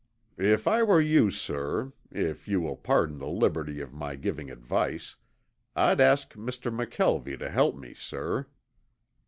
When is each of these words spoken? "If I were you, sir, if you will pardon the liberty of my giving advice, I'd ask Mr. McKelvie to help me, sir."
"If 0.39 0.67
I 0.67 0.81
were 0.81 0.99
you, 0.99 1.29
sir, 1.29 1.93
if 2.11 2.47
you 2.47 2.59
will 2.59 2.75
pardon 2.75 3.19
the 3.19 3.27
liberty 3.27 3.81
of 3.81 3.93
my 3.93 4.15
giving 4.15 4.49
advice, 4.49 5.15
I'd 5.75 6.01
ask 6.01 6.33
Mr. 6.33 6.73
McKelvie 6.75 7.37
to 7.37 7.51
help 7.51 7.75
me, 7.75 7.93
sir." 7.93 8.47